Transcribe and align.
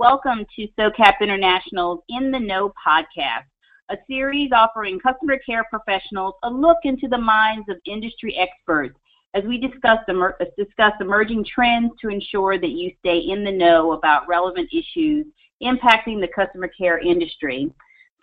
welcome 0.00 0.46
to 0.56 0.66
SOCAP 0.78 1.20
International's 1.20 2.00
In 2.08 2.30
the 2.30 2.40
Know 2.40 2.72
podcast, 2.72 3.44
a 3.90 3.98
series 4.06 4.48
offering 4.50 4.98
customer 4.98 5.36
care 5.44 5.62
professionals 5.68 6.36
a 6.42 6.48
look 6.48 6.78
into 6.84 7.06
the 7.06 7.18
minds 7.18 7.68
of 7.68 7.76
industry 7.84 8.34
experts 8.38 8.98
as 9.34 9.44
we 9.44 9.58
discuss, 9.58 9.98
emer- 10.08 10.38
discuss 10.56 10.94
emerging 11.02 11.44
trends 11.44 11.92
to 12.00 12.08
ensure 12.08 12.58
that 12.58 12.70
you 12.70 12.92
stay 13.00 13.18
in 13.18 13.44
the 13.44 13.52
know 13.52 13.92
about 13.92 14.26
relevant 14.26 14.70
issues 14.72 15.26
impacting 15.62 16.18
the 16.18 16.30
customer 16.34 16.68
care 16.68 16.98
industry. 16.98 17.70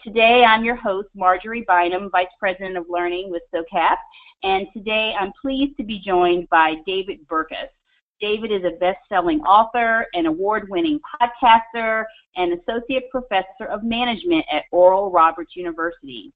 Today, 0.03 0.43
I'm 0.43 0.65
your 0.65 0.77
host, 0.77 1.09
Marjorie 1.13 1.63
Bynum, 1.67 2.09
Vice 2.09 2.25
President 2.39 2.75
of 2.75 2.87
Learning 2.89 3.29
with 3.29 3.43
SOCAP, 3.53 3.97
and 4.41 4.65
today 4.73 5.13
I'm 5.13 5.31
pleased 5.39 5.77
to 5.77 5.83
be 5.83 5.99
joined 5.99 6.49
by 6.49 6.77
David 6.87 7.19
Burkus. 7.27 7.69
David 8.19 8.51
is 8.51 8.63
a 8.63 8.77
best-selling 8.77 9.41
author, 9.41 10.07
an 10.13 10.25
award-winning 10.25 10.99
podcaster, 11.21 12.05
and 12.35 12.53
associate 12.53 13.09
professor 13.11 13.65
of 13.69 13.83
management 13.83 14.45
at 14.51 14.63
Oral 14.71 15.11
Roberts 15.11 15.55
University. 15.55 16.33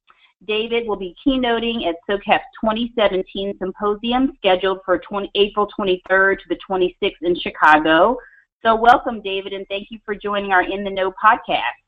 David 0.47 0.87
will 0.87 0.95
be 0.95 1.15
keynoting 1.25 1.87
at 1.87 1.95
SOCAP's 2.09 2.45
2017 2.63 3.57
symposium 3.59 4.33
scheduled 4.37 4.79
for 4.85 4.99
20, 4.99 5.29
April 5.35 5.67
23rd 5.79 6.39
to 6.39 6.45
the 6.49 6.57
26th 6.69 7.11
in 7.21 7.39
Chicago. 7.39 8.17
So 8.63 8.75
welcome, 8.75 9.21
David, 9.21 9.53
and 9.53 9.67
thank 9.67 9.87
you 9.89 9.99
for 10.05 10.15
joining 10.15 10.51
our 10.51 10.63
In 10.63 10.83
the 10.83 10.91
Know 10.91 11.11
podcast. 11.11 11.81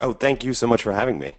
Oh, 0.00 0.12
thank 0.12 0.44
you 0.44 0.54
so 0.54 0.66
much 0.66 0.82
for 0.82 0.92
having 0.92 1.18
me. 1.18 1.34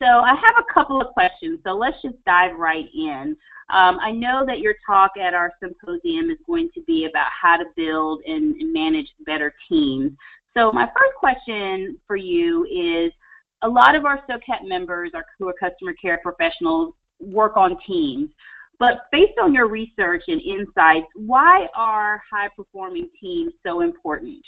So 0.00 0.06
I 0.06 0.34
have 0.34 0.56
a 0.58 0.72
couple 0.74 1.00
of 1.00 1.08
questions, 1.14 1.60
so 1.64 1.72
let's 1.72 2.00
just 2.02 2.16
dive 2.26 2.56
right 2.56 2.88
in. 2.94 3.36
Um, 3.70 3.98
I 4.00 4.12
know 4.12 4.44
that 4.46 4.60
your 4.60 4.74
talk 4.86 5.12
at 5.20 5.32
our 5.32 5.52
symposium 5.60 6.30
is 6.30 6.38
going 6.46 6.70
to 6.74 6.82
be 6.82 7.06
about 7.06 7.28
how 7.30 7.56
to 7.56 7.64
build 7.76 8.20
and, 8.26 8.54
manage 8.72 9.08
better 9.24 9.54
teams. 9.68 10.12
So 10.56 10.70
my 10.70 10.86
first 10.86 11.14
question 11.18 11.98
for 12.06 12.16
you 12.16 12.64
is, 12.66 13.12
a 13.62 13.68
lot 13.68 13.94
of 13.94 14.04
our 14.04 14.22
SOCAP 14.28 14.68
members 14.68 15.12
are, 15.14 15.24
who 15.38 15.48
are 15.48 15.54
customer 15.58 15.94
care 15.94 16.18
professionals 16.22 16.92
work 17.20 17.56
on 17.56 17.78
teams. 17.86 18.28
But 18.78 19.06
based 19.10 19.38
on 19.42 19.54
your 19.54 19.66
research 19.68 20.24
and 20.28 20.40
insights, 20.42 21.06
why 21.14 21.66
are 21.74 22.22
high 22.30 22.48
performing 22.54 23.08
teams 23.18 23.54
so 23.66 23.80
important? 23.80 24.44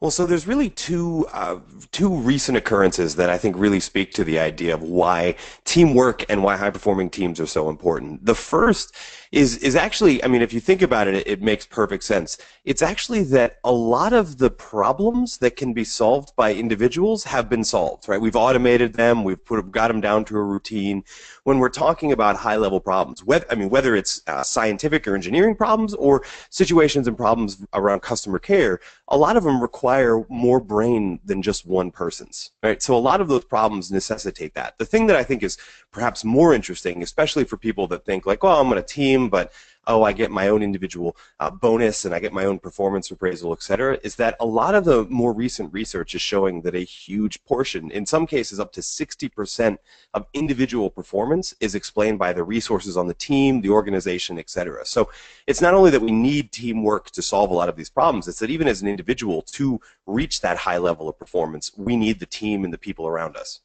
Well, 0.00 0.10
so 0.10 0.24
there's 0.24 0.46
really 0.46 0.70
two 0.70 1.26
uh, 1.30 1.58
two 1.92 2.08
recent 2.08 2.56
occurrences 2.56 3.16
that 3.16 3.28
I 3.28 3.36
think 3.36 3.54
really 3.58 3.80
speak 3.80 4.14
to 4.14 4.24
the 4.24 4.38
idea 4.38 4.72
of 4.72 4.82
why 4.82 5.36
teamwork 5.66 6.24
and 6.30 6.42
why 6.42 6.56
high 6.56 6.70
performing 6.70 7.10
teams 7.10 7.38
are 7.38 7.46
so 7.46 7.68
important. 7.68 8.24
The 8.24 8.34
first 8.34 8.94
is 9.30 9.58
is 9.58 9.76
actually, 9.76 10.24
I 10.24 10.28
mean, 10.28 10.40
if 10.40 10.54
you 10.54 10.60
think 10.60 10.80
about 10.80 11.06
it, 11.06 11.26
it, 11.26 11.42
makes 11.42 11.66
perfect 11.66 12.02
sense. 12.04 12.38
It's 12.64 12.80
actually 12.80 13.24
that 13.24 13.58
a 13.62 13.70
lot 13.72 14.14
of 14.14 14.38
the 14.38 14.50
problems 14.50 15.36
that 15.38 15.56
can 15.56 15.74
be 15.74 15.84
solved 15.84 16.34
by 16.34 16.54
individuals 16.54 17.22
have 17.24 17.50
been 17.50 17.62
solved, 17.62 18.08
right? 18.08 18.20
We've 18.20 18.36
automated 18.36 18.94
them, 18.94 19.22
we've 19.22 19.44
put 19.44 19.70
got 19.70 19.88
them 19.88 20.00
down 20.00 20.24
to 20.26 20.36
a 20.38 20.42
routine. 20.42 21.04
When 21.44 21.58
we're 21.58 21.68
talking 21.68 22.12
about 22.12 22.36
high 22.36 22.56
level 22.56 22.80
problems, 22.80 23.22
whether, 23.24 23.46
I 23.50 23.54
mean, 23.54 23.70
whether 23.70 23.94
it's 23.96 24.22
uh, 24.26 24.42
scientific 24.42 25.06
or 25.06 25.14
engineering 25.14 25.54
problems 25.54 25.94
or 25.94 26.24
situations 26.50 27.06
and 27.06 27.16
problems 27.16 27.64
around 27.74 28.00
customer 28.00 28.38
care, 28.38 28.80
a 29.08 29.16
lot 29.16 29.36
of 29.36 29.44
them 29.44 29.60
require 29.60 29.89
more 30.28 30.60
brain 30.60 31.20
than 31.24 31.42
just 31.42 31.66
one 31.66 31.90
person's, 31.90 32.50
right? 32.62 32.82
So 32.82 32.96
a 32.96 32.98
lot 32.98 33.20
of 33.20 33.28
those 33.28 33.44
problems 33.44 33.90
necessitate 33.90 34.54
that. 34.54 34.78
The 34.78 34.84
thing 34.84 35.06
that 35.06 35.16
I 35.16 35.24
think 35.24 35.42
is 35.42 35.58
perhaps 35.90 36.24
more 36.24 36.54
interesting, 36.54 37.02
especially 37.02 37.44
for 37.44 37.56
people 37.56 37.86
that 37.88 38.04
think 38.04 38.26
like, 38.26 38.42
well, 38.42 38.60
I'm 38.60 38.70
on 38.72 38.78
a 38.78 38.82
team, 38.82 39.28
but 39.28 39.52
oh, 39.86 40.02
I 40.02 40.12
get 40.12 40.30
my 40.30 40.48
own 40.48 40.62
individual 40.62 41.16
uh, 41.40 41.50
bonus 41.50 42.04
and 42.04 42.14
I 42.14 42.20
get 42.20 42.32
my 42.32 42.44
own 42.44 42.58
performance 42.58 43.10
appraisal, 43.10 43.52
et 43.52 43.62
cetera, 43.62 43.98
is 44.02 44.14
that 44.16 44.36
a 44.40 44.46
lot 44.46 44.74
of 44.74 44.84
the 44.84 45.04
more 45.06 45.32
recent 45.32 45.72
research 45.72 46.14
is 46.14 46.20
showing 46.22 46.60
that 46.62 46.74
a 46.74 46.80
huge 46.80 47.42
portion, 47.44 47.90
in 47.90 48.04
some 48.06 48.26
cases 48.26 48.60
up 48.60 48.72
to 48.72 48.80
60% 48.80 49.78
of 50.14 50.26
individual 50.34 50.90
performance 50.90 51.54
is 51.60 51.74
explained 51.74 52.18
by 52.18 52.32
the 52.32 52.44
resources 52.44 52.96
on 52.96 53.06
the 53.06 53.14
team, 53.14 53.60
the 53.60 53.70
organization, 53.70 54.38
et 54.38 54.50
cetera. 54.50 54.84
So 54.84 55.10
it's 55.46 55.60
not 55.60 55.74
only 55.74 55.90
that 55.90 56.02
we 56.02 56.12
need 56.12 56.52
teamwork 56.52 57.10
to 57.12 57.22
solve 57.22 57.50
a 57.50 57.54
lot 57.54 57.68
of 57.68 57.76
these 57.76 57.90
problems, 57.90 58.28
it's 58.28 58.38
that 58.40 58.50
even 58.50 58.68
as 58.68 58.82
an 58.82 58.88
individual 58.88 59.42
to 59.42 59.80
reach 60.06 60.40
that 60.42 60.56
high 60.56 60.78
level 60.78 61.08
of 61.08 61.18
performance, 61.18 61.72
we 61.76 61.96
need 61.96 62.20
the 62.20 62.26
team 62.26 62.64
and 62.64 62.72
the 62.72 62.78
people 62.78 63.06
around 63.06 63.36
us. 63.36 63.60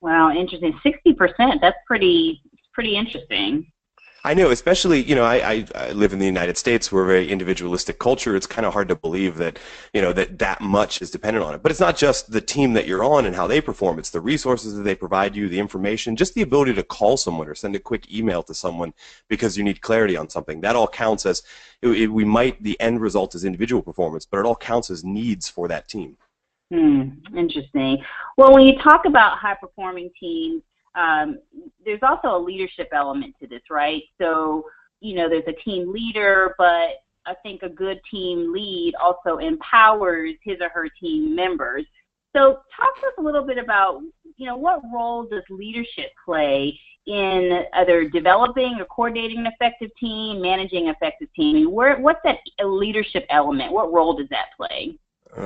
Wow, 0.00 0.30
interesting. 0.30 0.78
Sixty 0.82 1.12
percent. 1.12 1.60
That's 1.60 1.78
pretty. 1.86 2.40
Pretty 2.74 2.96
interesting. 2.96 3.72
I 4.28 4.34
know, 4.34 4.50
especially 4.50 5.02
you 5.04 5.14
know, 5.14 5.24
I, 5.24 5.36
I, 5.36 5.66
I, 5.74 5.92
live 5.92 6.12
in 6.12 6.18
the 6.18 6.26
United 6.26 6.58
States. 6.58 6.92
We're 6.92 7.04
a 7.04 7.06
very 7.06 7.30
individualistic 7.30 7.98
culture. 7.98 8.36
It's 8.36 8.46
kind 8.46 8.66
of 8.66 8.74
hard 8.74 8.88
to 8.88 8.94
believe 8.94 9.38
that 9.38 9.58
you 9.94 10.02
know 10.02 10.12
that 10.12 10.38
that 10.38 10.60
much 10.60 11.00
is 11.00 11.10
dependent 11.10 11.46
on 11.46 11.54
it. 11.54 11.62
But 11.62 11.72
it's 11.72 11.80
not 11.80 11.96
just 11.96 12.30
the 12.30 12.42
team 12.42 12.74
that 12.74 12.86
you're 12.86 13.02
on 13.02 13.24
and 13.24 13.34
how 13.34 13.46
they 13.46 13.62
perform. 13.62 13.98
It's 13.98 14.10
the 14.10 14.20
resources 14.20 14.76
that 14.76 14.82
they 14.82 14.94
provide 14.94 15.34
you, 15.34 15.48
the 15.48 15.58
information, 15.58 16.14
just 16.14 16.34
the 16.34 16.42
ability 16.42 16.74
to 16.74 16.82
call 16.82 17.16
someone 17.16 17.48
or 17.48 17.54
send 17.54 17.74
a 17.74 17.78
quick 17.78 18.12
email 18.12 18.42
to 18.42 18.52
someone 18.52 18.92
because 19.28 19.56
you 19.56 19.64
need 19.64 19.80
clarity 19.80 20.14
on 20.14 20.28
something. 20.28 20.60
That 20.60 20.76
all 20.76 20.88
counts 20.88 21.24
as 21.24 21.42
it, 21.80 21.88
it, 21.88 22.06
we 22.08 22.26
might 22.26 22.62
the 22.62 22.78
end 22.80 23.00
result 23.00 23.34
is 23.34 23.46
individual 23.46 23.80
performance, 23.80 24.26
but 24.26 24.40
it 24.40 24.44
all 24.44 24.56
counts 24.56 24.90
as 24.90 25.04
needs 25.04 25.48
for 25.48 25.68
that 25.68 25.88
team. 25.88 26.18
Hmm, 26.70 27.12
interesting. 27.34 28.04
Well, 28.36 28.52
when 28.52 28.66
you 28.66 28.78
talk 28.82 29.06
about 29.06 29.38
high 29.38 29.54
performing 29.54 30.10
teams, 30.20 30.62
um, 30.94 31.38
there's 31.84 32.00
also 32.02 32.36
a 32.36 32.38
leadership 32.38 32.88
element 32.92 33.34
to 33.40 33.46
this, 33.46 33.62
right? 33.70 34.02
So, 34.20 34.64
you 35.00 35.14
know, 35.14 35.28
there's 35.28 35.44
a 35.46 35.64
team 35.64 35.92
leader, 35.92 36.54
but 36.58 37.02
I 37.26 37.34
think 37.42 37.62
a 37.62 37.68
good 37.68 38.00
team 38.10 38.52
lead 38.52 38.94
also 39.00 39.38
empowers 39.38 40.34
his 40.42 40.56
or 40.60 40.70
her 40.70 40.88
team 41.00 41.34
members. 41.34 41.84
So, 42.34 42.60
talk 42.76 43.00
to 43.00 43.06
us 43.06 43.12
a 43.18 43.22
little 43.22 43.44
bit 43.46 43.58
about, 43.58 44.00
you 44.36 44.46
know, 44.46 44.56
what 44.56 44.82
role 44.92 45.24
does 45.24 45.42
leadership 45.50 46.10
play 46.24 46.78
in 47.06 47.64
either 47.74 48.08
developing 48.08 48.78
or 48.78 48.84
coordinating 48.84 49.38
an 49.38 49.46
effective 49.46 49.90
team, 49.98 50.42
managing 50.42 50.88
an 50.88 50.94
effective 50.94 51.28
team? 51.34 51.70
Where, 51.70 51.98
what's 51.98 52.20
that 52.24 52.38
leadership 52.62 53.24
element? 53.30 53.72
What 53.72 53.92
role 53.92 54.14
does 54.14 54.28
that 54.28 54.48
play? 54.56 54.98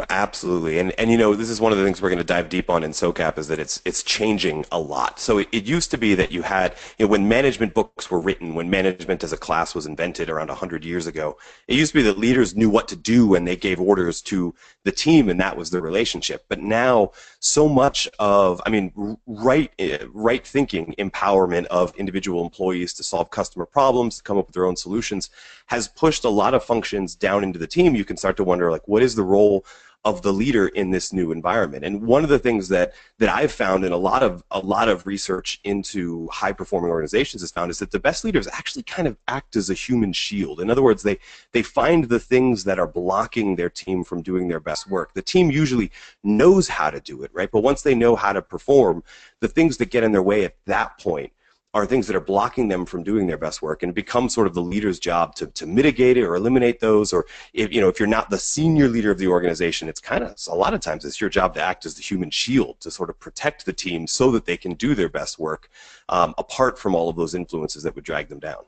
Absolutely, 0.08 0.78
and 0.78 0.92
and 0.92 1.10
you 1.10 1.19
know 1.19 1.34
this 1.34 1.50
is 1.50 1.60
one 1.60 1.70
of 1.70 1.76
the 1.76 1.84
things 1.84 2.00
we're 2.00 2.08
going 2.08 2.16
to 2.16 2.25
dive 2.25 2.48
deep 2.48 2.70
on 2.70 2.82
in 2.82 2.92
SOCAP 2.92 3.36
is 3.36 3.48
that 3.48 3.58
it's 3.58 3.82
it's 3.84 4.03
changing 4.03 4.64
a 4.72 4.78
lot. 4.78 5.20
So 5.20 5.38
it, 5.38 5.48
it, 5.53 5.64
used 5.64 5.91
to 5.91 5.98
be 5.98 6.14
that 6.14 6.32
you 6.32 6.41
had 6.41 6.76
you 6.98 7.04
know 7.04 7.10
when 7.10 7.28
management 7.28 7.75
books 7.75 8.10
were 8.10 8.20
written, 8.20 8.54
when 8.54 8.70
management 8.70 9.22
as 9.22 9.32
a 9.32 9.36
class 9.36 9.75
was 9.75 9.84
invented 9.84 10.30
around 10.30 10.48
hundred 10.50 10.84
years 10.84 11.06
ago, 11.06 11.36
it 11.69 11.76
used 11.76 11.92
to 11.92 11.98
be 11.98 12.03
that 12.04 12.16
leaders 12.16 12.56
knew 12.56 12.70
what 12.70 12.88
to 12.88 12.97
do 12.97 13.34
and 13.34 13.47
they 13.47 13.56
gave 13.56 13.80
orders 13.80 14.22
to 14.22 14.54
the 14.84 14.92
team, 14.92 15.28
and 15.28 15.38
that 15.41 15.56
was 15.56 15.69
the 15.69 15.82
relationship. 15.82 16.47
But 16.48 16.60
now, 16.60 17.10
so 17.41 17.69
much 17.69 18.09
of 18.19 18.62
I 18.64 18.70
mean, 18.70 19.19
right 19.26 19.70
eh, 19.78 19.98
right 20.14 20.47
thinking, 20.47 20.94
empowerment 20.98 21.66
of 21.66 21.94
individual 21.97 22.42
employees 22.42 22.94
to 22.94 23.03
solve 23.03 23.30
customer 23.30 23.66
problems, 23.66 24.16
to 24.16 24.22
come 24.22 24.38
up 24.38 24.47
with 24.47 24.54
their 24.54 24.66
own 24.66 24.76
solutions, 24.76 25.28
has 25.66 25.88
pushed 25.88 26.24
a 26.24 26.30
lot 26.30 26.54
of 26.54 26.64
functions 26.64 27.14
down 27.14 27.44
into 27.44 27.59
the 27.59 27.66
team. 27.66 27.94
You 27.94 28.06
can 28.06 28.16
start 28.16 28.38
to 28.38 28.44
wonder 28.44 28.70
like, 28.70 28.88
what 28.88 29.03
is 29.03 29.14
the 29.14 29.22
role 29.22 29.66
of 30.05 30.23
the 30.23 30.33
leader 30.33 30.67
in 30.69 30.91
this 30.91 31.13
new 31.13 31.31
environment. 31.31 31.85
And 31.85 32.03
one 32.03 32.25
of 32.25 32.31
the 32.31 32.39
things 32.39 32.69
that 32.69 32.93
that 33.19 33.29
I've 33.29 33.53
found 33.53 33.85
in 33.85 33.93
a 33.93 33.97
lot 33.97 34.23
of 34.23 34.43
a 34.51 34.59
lot 34.59 34.89
of 34.89 35.07
research 35.07 35.61
into 35.63 36.29
high 36.29 36.53
performing 36.53 36.91
organizations 36.91 37.43
has 37.43 37.53
found 37.53 37.71
is 37.71 37.79
that 37.79 37.93
the 37.93 38.01
best 38.01 38.25
leaders 38.25 38.49
actually 38.49 38.83
kind 38.83 39.07
of 39.07 39.16
act 39.28 39.54
as 39.54 39.71
a 39.71 39.75
human 39.75 40.13
shield. 40.13 40.60
In 40.60 40.71
other 40.71 40.83
words, 40.83 41.03
they 41.04 41.19
they 41.53 41.63
find 41.63 42.04
the 42.04 42.19
things 42.19 42.65
that 42.65 42.81
are 42.81 42.89
blocking 42.89 43.54
their 43.54 43.71
team 43.71 44.03
from 44.03 44.22
doing 44.22 44.49
their 44.49 44.60
best 44.60 44.91
work. 44.91 45.15
The 45.15 45.22
team 45.22 45.51
usually 45.51 45.93
knows 46.25 46.66
how 46.66 46.91
to 46.91 47.01
do 47.01 47.22
it, 47.22 47.31
right? 47.33 47.51
But 47.51 47.63
once 47.63 47.83
they 47.83 47.95
know 47.95 48.16
how 48.16 48.33
to 48.33 48.43
perform, 48.43 49.05
the 49.41 49.48
things 49.48 49.77
that 49.77 49.91
get 49.91 50.03
in 50.03 50.10
their 50.10 50.22
way 50.22 50.45
at 50.45 50.57
that 50.66 50.98
point 50.98 51.33
are 51.74 51.86
things 51.86 52.07
that 52.07 52.16
are 52.16 52.21
blocking 52.21 52.69
them 52.69 52.84
from 52.84 53.03
doing 53.03 53.27
their 53.27 53.39
best 53.39 53.63
work 53.63 53.83
and 53.83 53.91
it 53.91 53.95
becomes 53.95 54.34
sort 54.34 54.47
of 54.47 54.54
the 54.54 54.63
leader's 54.63 54.98
job 54.98 55.34
to, 55.34 55.47
to 55.48 55.66
mitigate 55.66 56.16
it 56.16 56.24
or 56.24 56.36
eliminate 56.36 56.80
those 56.80 57.13
or 57.13 57.27
if 57.54 57.72
you 57.72 57.80
know 57.80 57.89
if 57.89 57.98
you're 57.98 58.09
not 58.09 58.30
the 58.30 58.39
senior 58.39 58.89
leader 58.89 59.10
of 59.10 59.19
the 59.19 59.27
organization 59.27 59.89
it's 59.89 60.01
kind 60.01 60.22
of 60.22 60.36
a 60.48 60.54
lot 60.54 60.74
of 60.74 60.80
times 60.80 61.04
it's 61.04 61.21
your 61.21 61.30
job 61.30 61.54
to 61.54 61.63
act 61.63 61.86
as 61.86 61.95
the 61.95 62.03
human 62.03 62.30
shield 62.30 62.78
to 62.80 62.91
sort 62.91 63.10
of 63.10 63.19
protect 63.19 63.65
the 63.65 63.72
team 63.72 64.07
so 64.07 64.30
that 64.30 64.45
they 64.45 64.57
can 64.57 64.74
do 64.74 64.95
their 64.95 65.09
best 65.09 65.39
work 65.39 65.69
um, 66.09 66.34
apart 66.39 66.78
from 66.78 66.95
all 66.95 67.09
of 67.09 67.16
those 67.16 67.34
influences 67.34 67.83
that 67.83 67.95
would 67.95 68.04
drag 68.04 68.28
them 68.28 68.39
down 68.39 68.65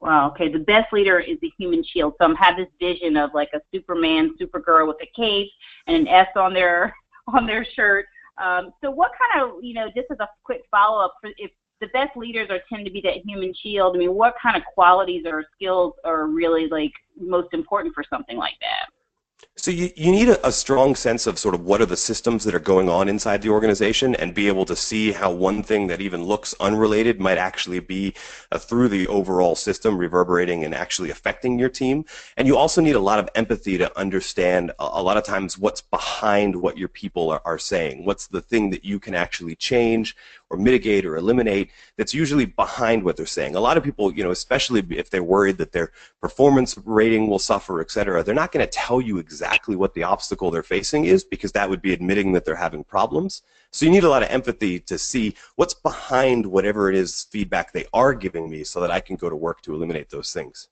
Wow. 0.00 0.28
Okay. 0.30 0.48
The 0.48 0.60
best 0.60 0.92
leader 0.94 1.20
is 1.20 1.38
the 1.42 1.52
human 1.58 1.84
shield. 1.84 2.14
So 2.18 2.24
I'm 2.24 2.34
have 2.36 2.56
this 2.56 2.68
vision 2.80 3.18
of 3.18 3.34
like 3.34 3.50
a 3.52 3.60
Superman, 3.70 4.34
Supergirl 4.40 4.88
with 4.88 4.96
a 5.02 5.10
cape 5.14 5.50
and 5.86 5.94
an 5.94 6.08
S 6.08 6.28
on 6.36 6.54
their 6.54 6.96
on 7.28 7.46
their 7.46 7.66
shirt. 7.76 8.06
Um, 8.42 8.72
so 8.82 8.90
what 8.90 9.10
kind 9.20 9.44
of 9.44 9.62
you 9.62 9.74
know 9.74 9.88
just 9.94 10.06
as 10.10 10.18
a 10.20 10.28
quick 10.42 10.62
follow 10.70 11.04
up, 11.04 11.14
if 11.22 11.50
the 11.80 11.88
best 11.88 12.16
leaders 12.16 12.48
are 12.50 12.60
tend 12.68 12.84
to 12.84 12.92
be 12.92 13.00
that 13.02 13.24
human 13.24 13.54
shield. 13.54 13.96
I 13.96 13.98
mean, 13.98 14.14
what 14.14 14.34
kind 14.40 14.56
of 14.56 14.62
qualities 14.74 15.24
or 15.26 15.44
skills 15.54 15.94
are 16.04 16.26
really 16.26 16.68
like 16.68 16.92
most 17.18 17.48
important 17.52 17.94
for 17.94 18.04
something 18.08 18.36
like 18.36 18.54
that? 18.60 19.48
So 19.60 19.70
you, 19.70 19.90
you 19.94 20.10
need 20.10 20.30
a, 20.30 20.46
a, 20.46 20.50
strong 20.50 20.94
sense 20.94 21.26
of 21.26 21.38
sort 21.38 21.54
of 21.54 21.66
what 21.66 21.82
are 21.82 21.86
the 21.86 21.94
systems 21.94 22.44
that 22.44 22.54
are 22.54 22.58
going 22.58 22.88
on 22.88 23.10
inside 23.10 23.42
the 23.42 23.50
organization 23.50 24.14
and 24.14 24.32
be 24.32 24.48
able 24.48 24.64
to 24.64 24.74
see 24.74 25.12
how 25.12 25.30
one 25.30 25.62
thing 25.62 25.86
that 25.88 26.00
even 26.00 26.24
looks 26.24 26.54
unrelated 26.60 27.20
might 27.20 27.36
actually 27.36 27.78
be 27.78 28.14
uh, 28.52 28.58
through 28.58 28.88
the 28.88 29.06
overall 29.08 29.54
system 29.54 29.98
reverberating 29.98 30.64
and 30.64 30.74
actually 30.74 31.10
affecting 31.10 31.58
your 31.58 31.68
team. 31.68 32.06
And 32.38 32.48
you 32.48 32.56
also 32.56 32.80
need 32.80 32.96
a 32.96 33.00
lot 33.00 33.18
of 33.18 33.28
empathy 33.34 33.76
to 33.76 33.98
understand 33.98 34.70
a, 34.78 34.88
a 34.92 35.02
lot 35.02 35.18
of 35.18 35.24
times 35.24 35.58
what's 35.58 35.82
behind 35.82 36.56
what 36.56 36.78
your 36.78 36.88
people 36.88 37.28
are, 37.28 37.42
are 37.44 37.58
saying. 37.58 38.06
What's 38.06 38.28
the 38.28 38.40
thing 38.40 38.70
that 38.70 38.82
you 38.82 38.98
can 38.98 39.14
actually 39.14 39.56
change 39.56 40.16
or 40.48 40.56
mitigate 40.56 41.04
or 41.04 41.16
eliminate 41.16 41.70
that's 41.96 42.12
usually 42.12 42.44
behind 42.44 43.04
what 43.04 43.16
they're 43.16 43.24
saying. 43.24 43.54
A 43.54 43.60
lot 43.60 43.76
of 43.76 43.84
people, 43.84 44.12
you 44.12 44.24
know, 44.24 44.32
especially 44.32 44.84
if 44.90 45.08
they're 45.08 45.22
worried 45.22 45.58
that 45.58 45.70
their 45.70 45.92
performance 46.20 46.76
rating 46.84 47.28
will 47.28 47.38
suffer, 47.38 47.80
et 47.80 47.88
cetera, 47.88 48.24
they're 48.24 48.34
not 48.34 48.50
going 48.50 48.66
to 48.66 48.70
tell 48.72 49.00
you 49.00 49.18
exactly 49.18 49.49
what 49.68 49.94
the 49.94 50.02
obstacle 50.02 50.50
they're 50.50 50.62
facing 50.62 51.04
is 51.04 51.24
because 51.24 51.52
that 51.52 51.68
would 51.68 51.82
be 51.82 51.92
admitting 51.92 52.32
that 52.32 52.44
they're 52.44 52.54
having 52.54 52.84
problems. 52.84 53.42
So 53.72 53.86
you 53.86 53.92
need 53.92 54.04
a 54.04 54.08
lot 54.08 54.22
of 54.22 54.30
empathy 54.30 54.80
to 54.80 54.98
see 54.98 55.34
what's 55.56 55.74
behind 55.74 56.44
whatever 56.44 56.88
it 56.88 56.96
is 56.96 57.26
feedback 57.30 57.72
they 57.72 57.86
are 57.92 58.14
giving 58.14 58.50
me 58.50 58.64
so 58.64 58.80
that 58.80 58.90
I 58.90 59.00
can 59.00 59.16
go 59.16 59.30
to 59.30 59.36
work 59.36 59.62
to 59.62 59.74
eliminate 59.74 60.10
those 60.10 60.32
things. 60.32 60.68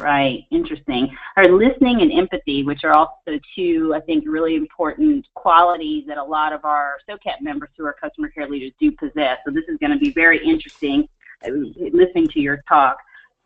Right, 0.00 0.44
interesting. 0.52 1.16
Our 1.36 1.48
listening 1.48 2.02
and 2.02 2.12
empathy, 2.12 2.62
which 2.62 2.84
are 2.84 2.92
also 2.92 3.40
two, 3.56 3.92
I 3.96 4.00
think, 4.00 4.24
really 4.28 4.54
important 4.54 5.26
qualities 5.34 6.04
that 6.06 6.18
a 6.18 6.22
lot 6.22 6.52
of 6.52 6.64
our 6.64 6.98
SOCAP 7.08 7.40
members 7.40 7.70
who 7.76 7.84
are 7.84 7.96
customer 8.00 8.28
care 8.28 8.48
leaders 8.48 8.70
do 8.78 8.92
possess. 8.92 9.38
So 9.44 9.52
this 9.52 9.64
is 9.66 9.76
going 9.78 9.90
to 9.90 9.98
be 9.98 10.12
very 10.12 10.38
interesting 10.44 11.08
uh, 11.44 11.50
listening 11.92 12.28
to 12.28 12.40
your 12.40 12.62
talk. 12.68 12.98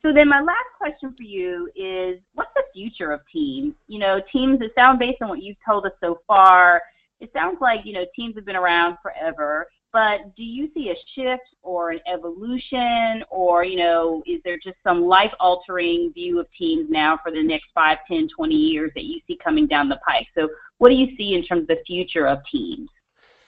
So 0.05 0.13
then 0.13 0.29
my 0.29 0.41
last 0.41 0.69
question 0.79 1.15
for 1.17 1.23
you 1.23 1.71
is, 1.77 2.21
what's 2.35 2.51
the 2.55 2.65
future 2.73 3.13
of 3.13 3.21
teams? 3.33 3.75
You 3.87 4.01
know, 4.01 4.21
teams 4.33 4.59
that 4.59 4.75
sound 4.75 4.99
based 4.99 5.23
on 5.23 5.29
what 5.29 5.43
you've 5.43 5.57
told 5.65 5.87
us 5.87 5.93
so 6.01 6.21
far, 6.27 6.83
it 7.21 7.31
sounds 7.33 7.59
like, 7.61 7.81
you 7.85 7.93
know, 7.93 8.05
teams 8.17 8.35
have 8.35 8.45
been 8.45 8.57
around 8.57 8.97
forever 9.01 9.69
but 9.93 10.35
do 10.37 10.43
you 10.43 10.71
see 10.73 10.89
a 10.89 10.95
shift 11.15 11.55
or 11.63 11.91
an 11.91 12.01
evolution? 12.13 13.23
Or 13.31 13.65
you 13.65 13.77
know 13.77 14.23
is 14.27 14.41
there 14.45 14.57
just 14.57 14.77
some 14.83 15.03
life 15.03 15.33
altering 15.39 16.13
view 16.15 16.41
of 16.41 16.47
teams 16.59 16.89
now 16.91 17.19
for 17.23 17.31
the 17.31 17.43
next 17.43 17.67
5 17.75 17.99
10 18.09 18.29
20 18.35 18.55
years 18.55 18.91
that 18.95 19.05
you 19.05 19.21
see 19.27 19.39
coming 19.43 19.67
down 19.67 19.89
the 19.89 20.01
pike? 20.07 20.27
So 20.35 20.49
what 20.79 20.89
do 20.89 20.95
you 20.95 21.15
see 21.17 21.35
in 21.35 21.45
terms 21.45 21.63
of 21.63 21.69
the 21.69 21.83
future 21.87 22.27
of 22.27 22.41
teams 22.51 22.89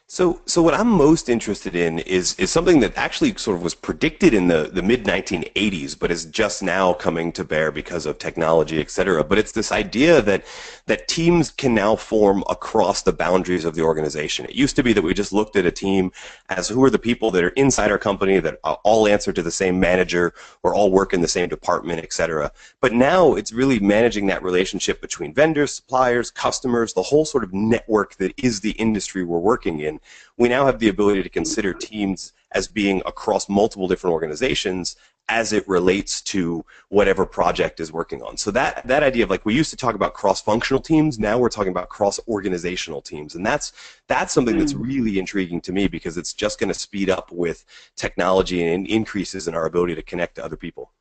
so, 0.06 0.42
so 0.44 0.60
what 0.60 0.74
I'm 0.74 0.90
most 0.90 1.30
interested 1.30 1.74
in 1.74 1.98
is 2.00 2.38
is 2.38 2.50
something 2.50 2.80
that 2.80 2.94
actually 2.94 3.34
sort 3.36 3.56
of 3.56 3.62
was 3.62 3.74
predicted 3.74 4.34
in 4.34 4.48
the, 4.48 4.70
the 4.70 4.82
mid 4.82 5.04
1980s, 5.04 5.98
but 5.98 6.10
is 6.10 6.26
just 6.26 6.62
now 6.62 6.92
coming 6.92 7.32
to 7.32 7.42
bear 7.42 7.72
because 7.72 8.04
of 8.04 8.18
technology, 8.18 8.80
et 8.80 8.90
cetera. 8.90 9.24
But 9.24 9.38
it's 9.38 9.52
this 9.52 9.72
idea 9.72 10.20
that 10.20 10.44
that 10.86 11.08
teams 11.08 11.50
can 11.50 11.74
now 11.74 11.96
form 11.96 12.44
across 12.50 13.00
the 13.00 13.14
boundaries 13.14 13.64
of 13.64 13.74
the 13.74 13.80
organization. 13.80 14.44
It 14.44 14.54
used 14.54 14.76
to 14.76 14.82
be 14.82 14.92
that 14.92 15.00
we 15.00 15.14
just 15.14 15.32
looked 15.32 15.56
at 15.56 15.64
a 15.64 15.70
team 15.70 16.12
as 16.50 16.68
who 16.68 16.84
are 16.84 16.90
the 16.90 16.98
people 16.98 17.30
that 17.30 17.42
are 17.42 17.48
inside 17.50 17.90
our 17.90 17.98
company 17.98 18.38
that 18.40 18.60
all 18.62 19.08
answer 19.08 19.32
to 19.32 19.42
the 19.42 19.50
same 19.50 19.80
manager 19.80 20.34
or 20.62 20.74
all 20.74 20.90
work 20.90 21.14
in 21.14 21.22
the 21.22 21.28
same 21.28 21.48
department, 21.48 22.00
et 22.00 22.12
cetera. 22.12 22.52
But 22.82 22.92
now 22.92 23.34
it's 23.36 23.52
really 23.52 23.80
managing 23.80 24.26
that 24.26 24.42
relationship 24.42 25.00
between 25.00 25.32
vendors, 25.32 25.72
suppliers, 25.72 26.30
customers, 26.30 26.92
the 26.92 27.02
whole 27.02 27.24
sort 27.24 27.42
of 27.42 27.54
network 27.54 28.16
that 28.16 28.34
is 28.36 28.60
the 28.60 28.72
industry 28.72 29.24
we're 29.24 29.38
working 29.38 29.80
in 29.80 29.93
we 30.36 30.48
now 30.48 30.66
have 30.66 30.78
the 30.78 30.88
ability 30.88 31.22
to 31.22 31.28
consider 31.28 31.72
teams 31.72 32.32
as 32.52 32.68
being 32.68 33.02
across 33.04 33.48
multiple 33.48 33.88
different 33.88 34.12
organizations 34.12 34.96
as 35.28 35.52
it 35.52 35.66
relates 35.66 36.20
to 36.20 36.64
whatever 36.90 37.24
project 37.24 37.80
is 37.80 37.90
working 37.90 38.22
on. 38.22 38.36
So 38.36 38.50
that 38.50 38.86
that 38.86 39.02
idea 39.02 39.24
of 39.24 39.30
like 39.30 39.46
we 39.46 39.54
used 39.54 39.70
to 39.70 39.76
talk 39.76 39.94
about 39.94 40.12
cross-functional 40.14 40.82
teams, 40.82 41.18
now 41.18 41.38
we're 41.38 41.48
talking 41.48 41.70
about 41.70 41.88
cross-organizational 41.88 43.00
teams, 43.00 43.34
and 43.34 43.44
that's 43.44 43.72
that's 44.06 44.32
something 44.34 44.58
that's 44.58 44.74
mm. 44.74 44.84
really 44.84 45.18
intriguing 45.18 45.60
to 45.62 45.72
me 45.72 45.88
because 45.88 46.18
it's 46.18 46.34
just 46.34 46.58
going 46.58 46.68
to 46.68 46.78
speed 46.78 47.08
up 47.08 47.32
with 47.32 47.64
technology 47.96 48.66
and 48.66 48.86
increases 48.86 49.48
in 49.48 49.54
our 49.54 49.64
ability 49.64 49.94
to 49.94 50.02
connect 50.02 50.34
to 50.36 50.44
other 50.44 50.56
people. 50.56 50.92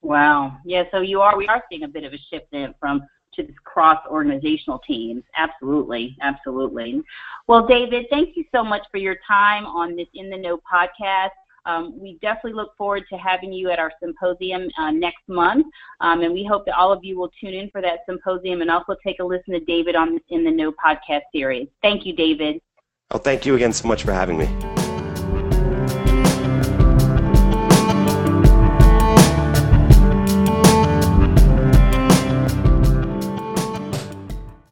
Wow. 0.00 0.58
Yeah. 0.64 0.84
So 0.90 1.00
you 1.00 1.20
are 1.20 1.36
we 1.36 1.48
are 1.48 1.62
seeing 1.68 1.82
a 1.82 1.88
bit 1.88 2.04
of 2.04 2.12
a 2.12 2.18
shift 2.30 2.52
in 2.52 2.74
from 2.78 3.02
to 3.34 3.42
this 3.42 3.56
cross 3.64 3.98
organizational 4.08 4.78
teams. 4.80 5.22
Absolutely, 5.36 6.16
absolutely. 6.20 7.02
Well, 7.48 7.66
David, 7.66 8.06
thank 8.10 8.36
you 8.36 8.44
so 8.54 8.62
much 8.62 8.82
for 8.90 8.98
your 8.98 9.16
time 9.26 9.66
on 9.66 9.96
this 9.96 10.08
In 10.14 10.30
the 10.30 10.36
Know 10.36 10.60
podcast. 10.70 11.30
Um, 11.64 11.98
we 11.98 12.18
definitely 12.20 12.54
look 12.54 12.76
forward 12.76 13.04
to 13.10 13.16
having 13.16 13.52
you 13.52 13.70
at 13.70 13.78
our 13.78 13.92
symposium 14.02 14.68
uh, 14.78 14.90
next 14.90 15.22
month, 15.28 15.66
um, 16.00 16.22
and 16.22 16.32
we 16.32 16.44
hope 16.44 16.64
that 16.66 16.74
all 16.74 16.92
of 16.92 17.04
you 17.04 17.16
will 17.16 17.30
tune 17.40 17.54
in 17.54 17.70
for 17.70 17.80
that 17.80 18.00
symposium 18.08 18.62
and 18.62 18.70
also 18.70 18.96
take 19.04 19.20
a 19.20 19.24
listen 19.24 19.52
to 19.54 19.60
David 19.60 19.94
on 19.94 20.14
this 20.14 20.22
In 20.30 20.44
the 20.44 20.50
Know 20.50 20.72
podcast 20.72 21.22
series. 21.32 21.68
Thank 21.80 22.04
you, 22.04 22.14
David. 22.14 22.60
Oh, 23.12 23.18
thank 23.18 23.46
you 23.46 23.54
again 23.54 23.72
so 23.72 23.86
much 23.86 24.02
for 24.02 24.12
having 24.12 24.38
me. 24.38 24.71